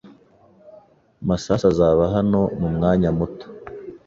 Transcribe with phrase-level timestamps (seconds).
[1.27, 3.45] Masasu azaba hano mumwanya muto.